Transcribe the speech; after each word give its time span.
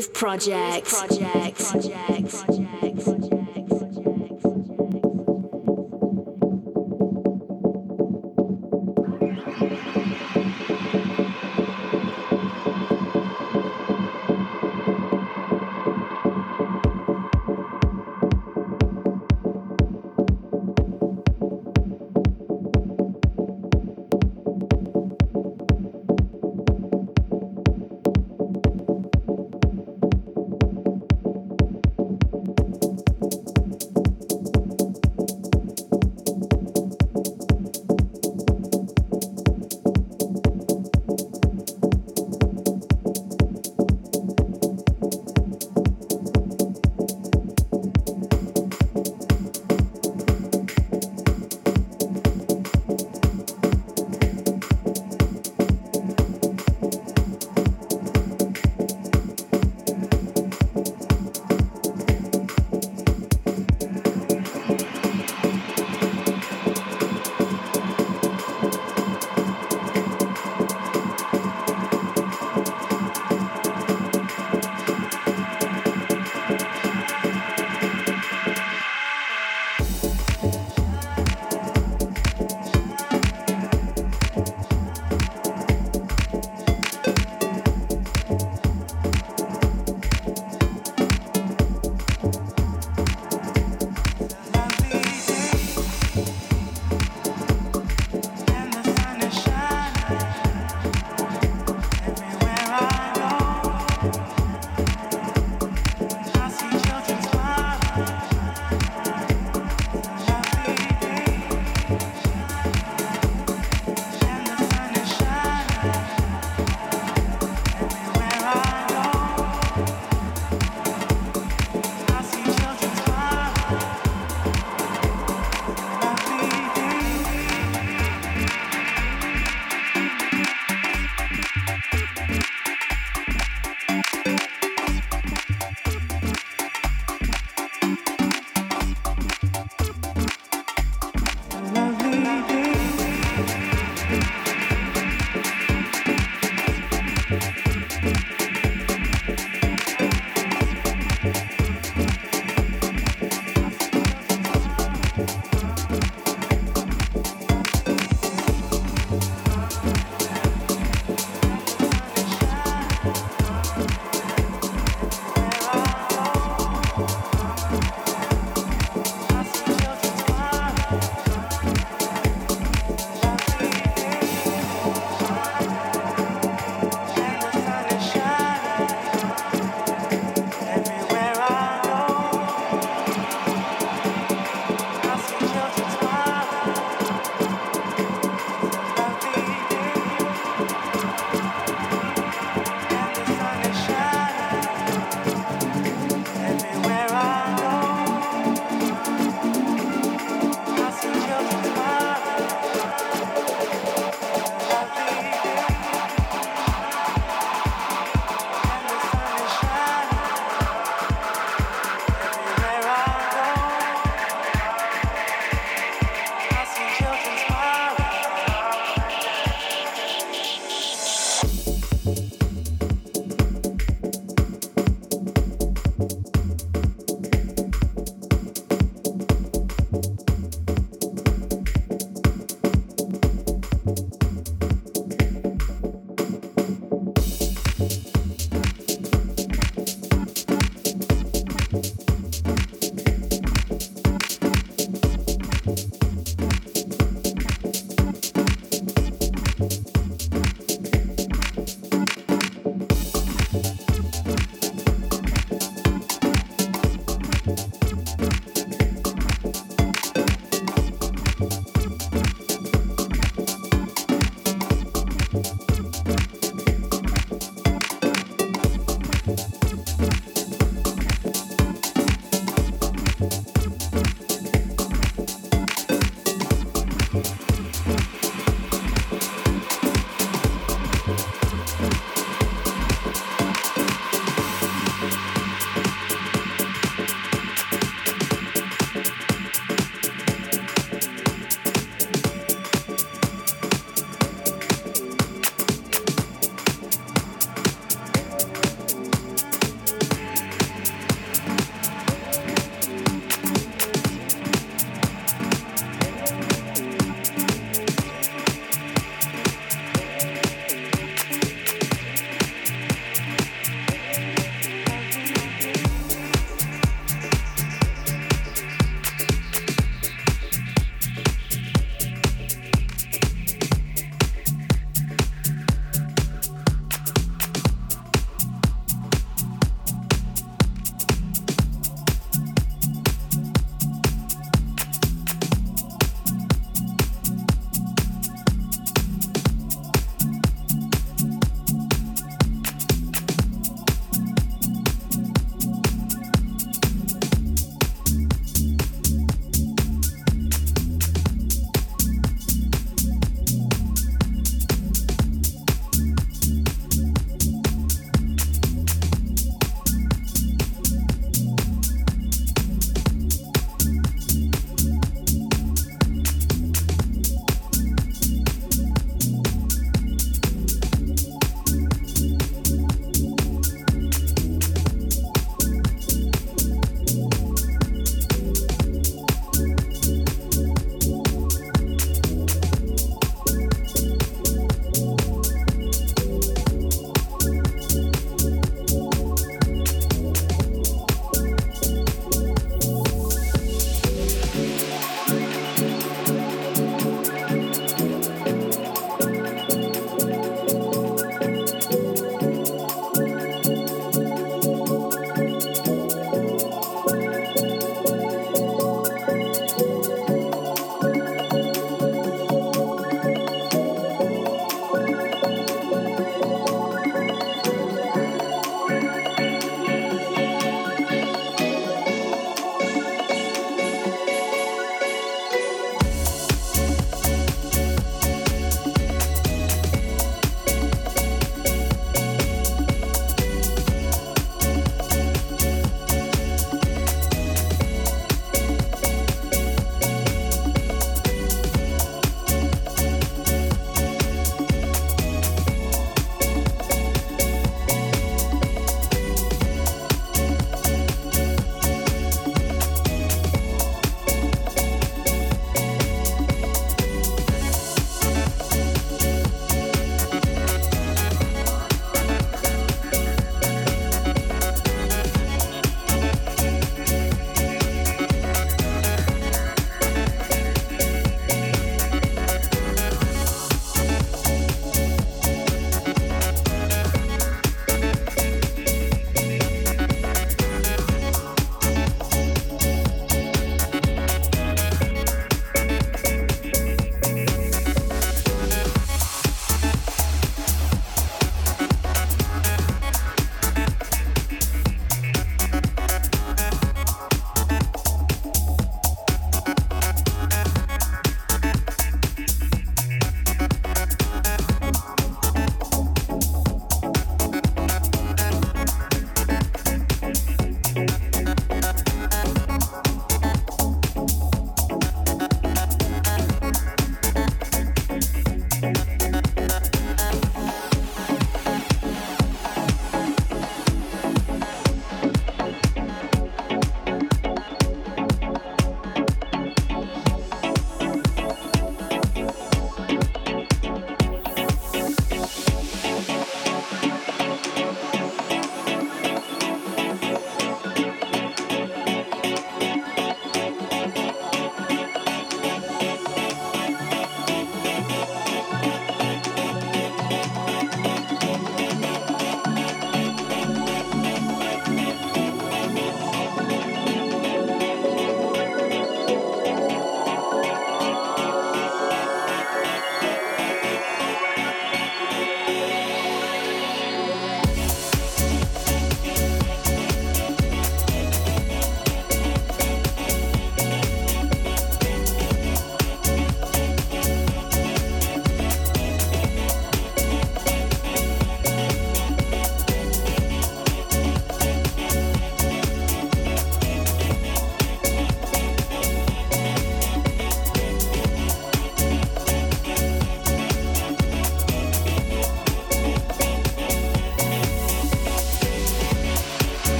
Groove 0.00 0.14
Project. 0.14 0.88
Project. 0.88 1.58
Project. 1.58 2.46
Project. 2.46 3.02
first 3.02 3.39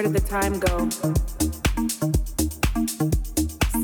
Where 0.00 0.10
did 0.10 0.22
the 0.22 0.28
time 0.30 0.58
go? 0.58 0.88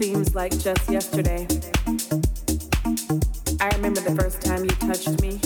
Seems 0.01 0.35
like 0.35 0.59
just 0.59 0.91
yesterday. 0.91 1.47
I 3.61 3.69
remember 3.77 4.01
the 4.01 4.17
first 4.19 4.41
time 4.41 4.65
you 4.65 4.71
touched 4.81 5.21
me. 5.21 5.39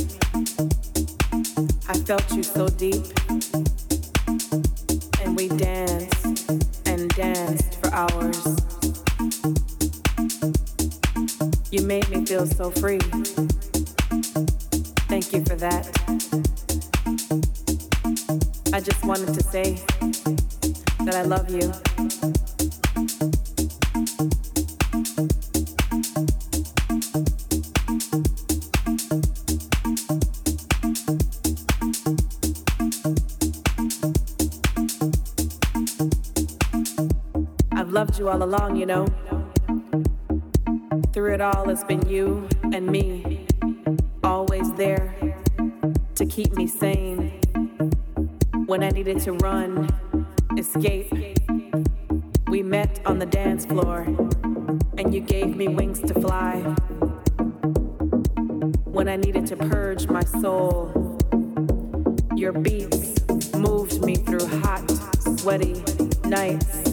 I 1.88 1.94
felt 2.06 2.32
you 2.32 2.44
so 2.44 2.68
deep. 2.68 3.04
And 5.24 5.36
we 5.36 5.48
danced 5.48 6.24
and 6.86 7.08
danced 7.16 7.74
for 7.80 7.92
hours. 7.92 8.38
You 11.72 11.82
made 11.82 12.08
me 12.10 12.24
feel 12.24 12.46
so 12.46 12.70
free. 12.70 13.00
Thank 15.10 15.32
you 15.32 15.44
for 15.46 15.56
that. 15.56 15.90
I 18.72 18.78
just 18.78 19.04
wanted 19.04 19.34
to 19.34 19.42
say 19.42 19.76
that 21.11 21.24
I 21.24 21.28
love 21.28 21.50
you. 21.50 21.72
I've 37.72 37.90
loved 37.90 38.18
you 38.18 38.28
all 38.28 38.42
along, 38.42 38.76
you 38.76 38.86
know. 38.86 39.06
Through 41.12 41.34
it 41.34 41.40
all, 41.40 41.68
it's 41.70 41.82
been 41.82 42.06
you 42.08 42.46
and 42.72 42.86
me, 42.86 43.46
always 44.22 44.72
there 44.74 45.12
to 46.14 46.26
keep 46.26 46.52
me 46.52 46.68
sane. 46.68 47.32
When 48.66 48.84
I 48.84 48.90
needed 48.90 49.20
to 49.22 49.32
run, 49.32 49.88
escape, 50.59 51.12
we 52.48 52.62
met 52.62 53.01
on 53.07 53.18
the 53.18 53.26
dance 53.26 53.64
floor, 53.64 54.01
and 54.98 55.14
you 55.14 55.20
gave 55.20 55.57
me 55.57 55.68
wings 55.68 56.01
to 56.01 56.14
fly. 56.14 56.61
When 58.84 59.09
I 59.09 59.16
needed 59.16 59.46
to 59.46 59.57
purge 59.57 60.09
my 60.09 60.24
soul, 60.24 61.18
your 62.34 62.53
beats 62.53 63.24
moved 63.55 64.05
me 64.05 64.16
through 64.16 64.46
hot, 64.61 64.90
sweaty 65.38 65.82
nights. 66.24 66.89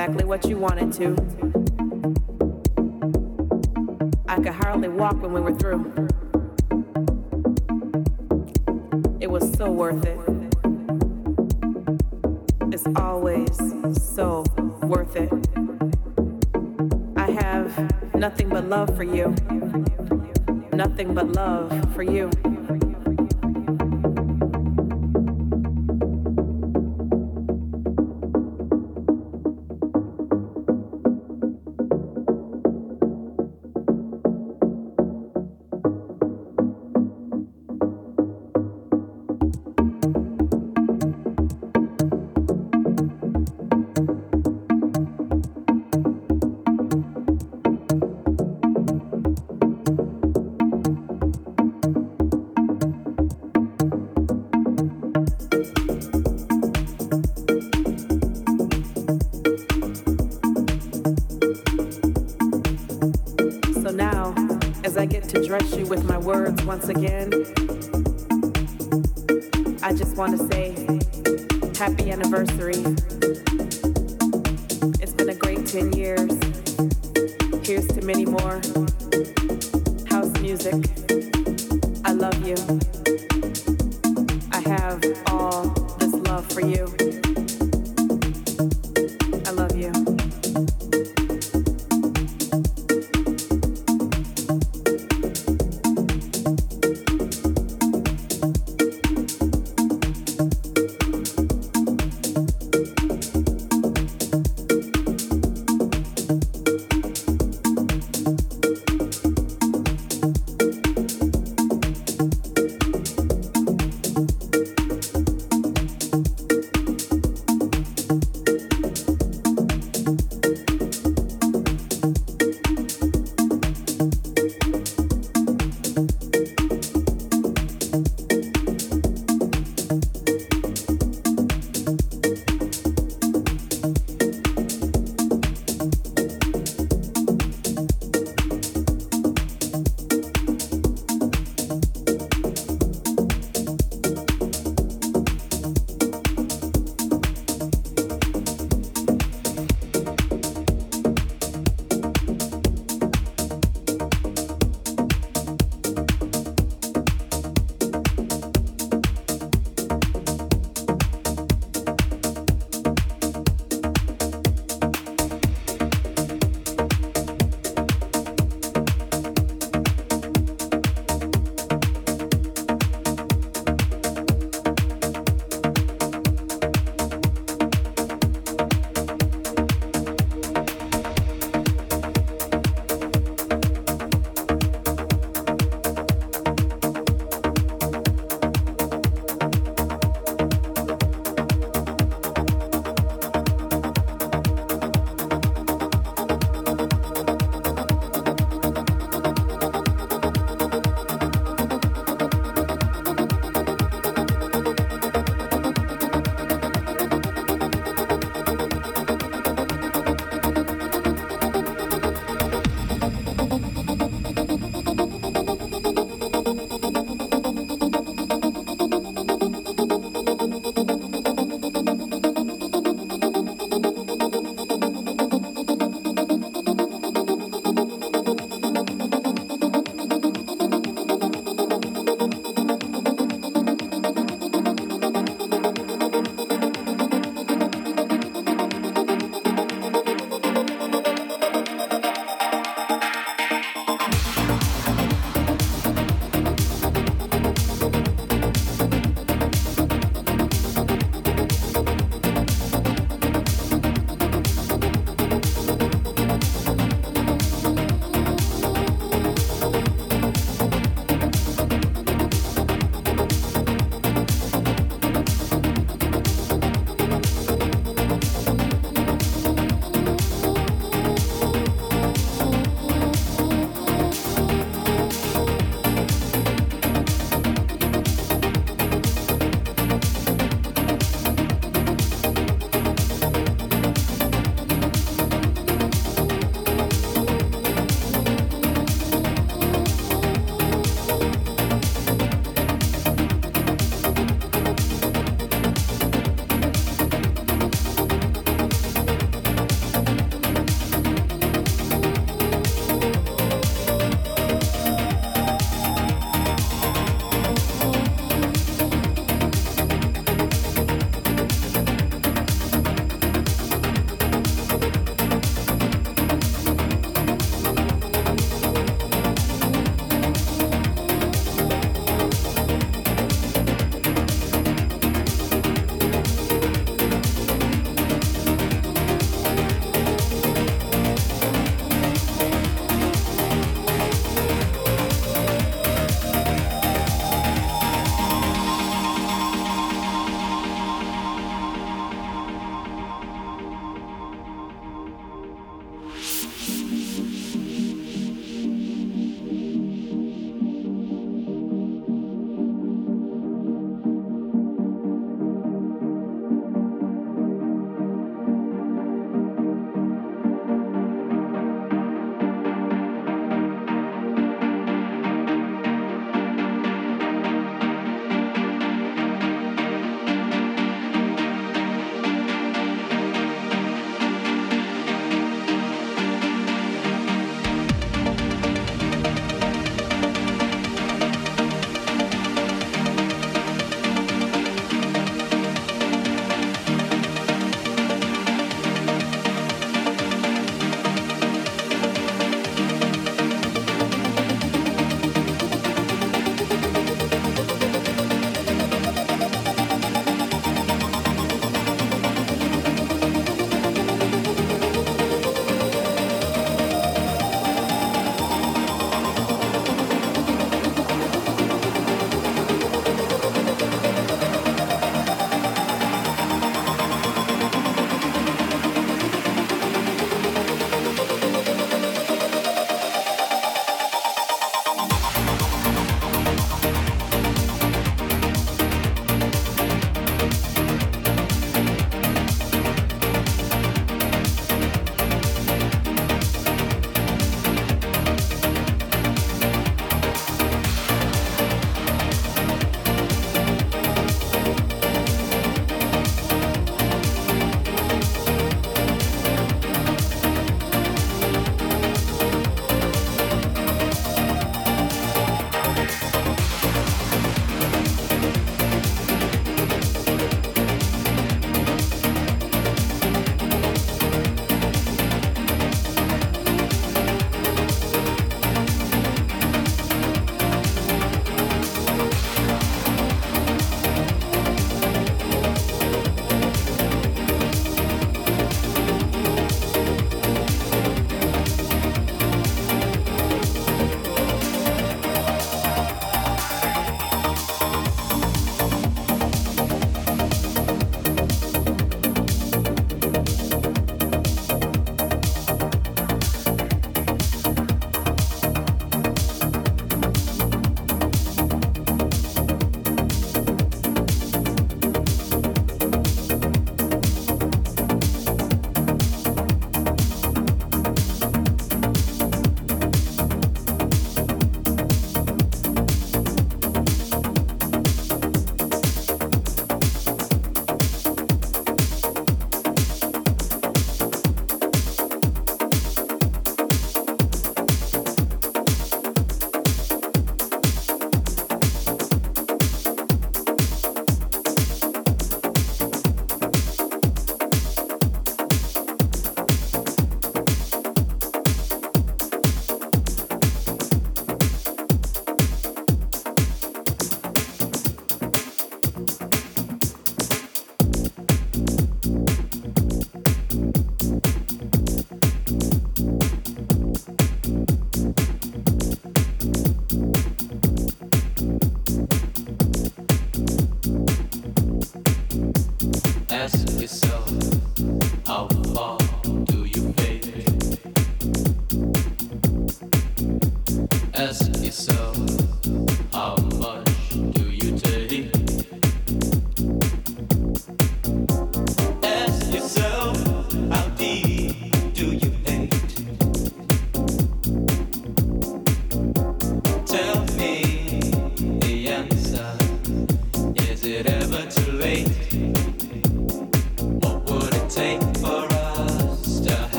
Exactly 0.00 0.24
what 0.24 0.46
you 0.46 0.56
wanted 0.56 0.90
to. 0.90 1.14
I 4.26 4.36
could 4.36 4.54
hardly 4.54 4.88
walk 4.88 5.20
when 5.20 5.34
we 5.34 5.42
were 5.42 5.54
through. 5.54 5.92
It 9.20 9.30
was 9.30 9.52
so 9.52 9.70
worth 9.70 10.06
it. 10.06 10.18
It's 12.72 12.86
always 12.96 13.54
so 14.14 14.42
worth 14.84 15.16
it. 15.16 15.30
I 17.18 17.30
have 17.32 18.14
nothing 18.14 18.48
but 18.48 18.70
love 18.70 18.96
for 18.96 19.04
you. 19.04 19.34
Nothing 20.72 21.12
but 21.12 21.28
love 21.32 21.94
for 21.94 22.02
you. 22.02 22.30